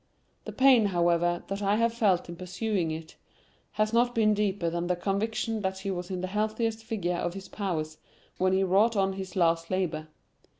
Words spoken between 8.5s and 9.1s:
he wrought